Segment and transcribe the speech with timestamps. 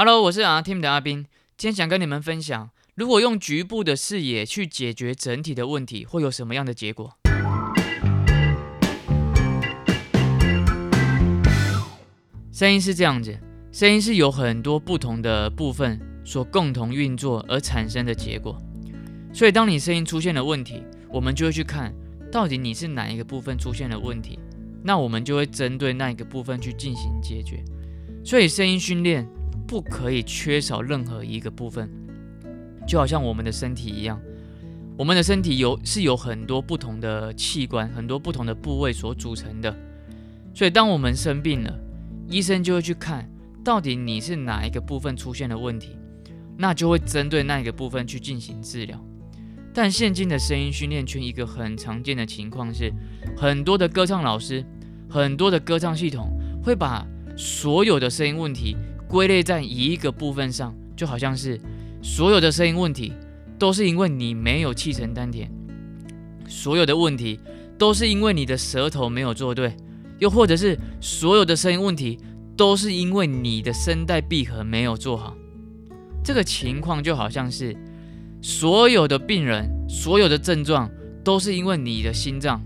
[0.00, 1.26] Hello，我是阿 Tim 的阿斌，
[1.56, 7.12] 今天想跟你们分享，如果用局部的视野去解决整体的问题，会有什么样的结果？
[12.52, 13.36] 声音是这样子，
[13.72, 18.56] 声音是由很多不同的部分所共同运作而产生的结果。
[19.32, 21.92] 所以，当你声音出现了问题，我们就会去看
[22.30, 24.38] 到底你是哪一个部分出现了问题，
[24.80, 27.64] 那我们就会针对那一个部分去进行解决。
[28.24, 29.28] 所以，声音训练。
[29.68, 31.90] 不可以缺少任何一个部分，
[32.86, 34.18] 就好像我们的身体一样，
[34.96, 39.76] 我们的身体有是由很多不同的器官、很多不同的部位所组成的。
[40.54, 41.78] 所以，当我们生病了，
[42.26, 43.30] 医生就会去看
[43.62, 45.98] 到底你是哪一个部分出现了问题，
[46.56, 48.98] 那就会针对那一个部分去进行治疗。
[49.74, 52.90] 但现今的声音训练圈一个很常见的情况是，
[53.36, 54.64] 很多的歌唱老师、
[55.10, 56.30] 很多的歌唱系统
[56.64, 57.06] 会把
[57.36, 58.74] 所有的声音问题。
[59.08, 61.58] 归类在一个部分上，就好像是
[62.02, 63.12] 所有的声音问题
[63.58, 65.50] 都是因为你没有气沉丹田，
[66.46, 67.40] 所有的问题
[67.78, 69.74] 都是因为你的舌头没有做对，
[70.18, 72.18] 又或者是所有的声音问题
[72.56, 75.34] 都是因为你的声带闭合没有做好。
[76.22, 77.74] 这个情况就好像是
[78.42, 80.90] 所有的病人，所有的症状
[81.24, 82.62] 都是因为你的心脏，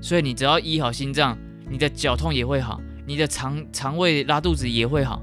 [0.00, 1.38] 所以你只要医好心脏，
[1.70, 5.22] 你的绞痛也会好，你的肠肠胃拉肚子也会好。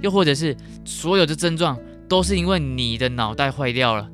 [0.00, 4.08] 又或者是所有的症状都是因为你的脑袋坏掉了，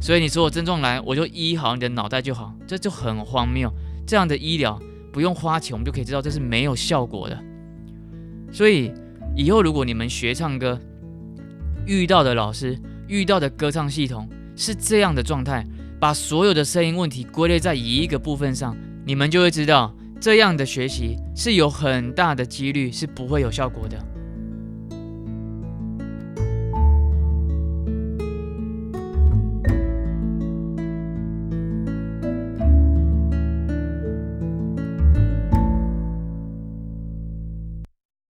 [0.00, 3.72] 所以你所有症状来，我就医好你的脑袋就好，这就很荒谬。
[4.06, 4.80] 这样的医疗
[5.12, 7.38] 不用花钱，我们就可以知道这是没有效果的。
[8.52, 8.92] 所以
[9.34, 10.78] 以后如果你们学唱歌，
[11.86, 15.66] 遇到的老师、遇到的歌唱系统是这样的状态，
[15.98, 23.98] 把所有的声音问题归类在一个部分上，你们就会知道这样的学习是有很大的几率是不会有效果的。